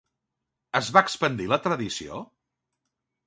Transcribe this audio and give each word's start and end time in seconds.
Es 0.79 0.87
va 0.95 1.03
expandir 1.07 1.47
la 1.53 1.59
tradició? 1.67 2.23